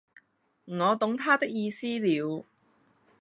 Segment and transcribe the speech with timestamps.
[0.65, 2.43] 我懂得他的意思了，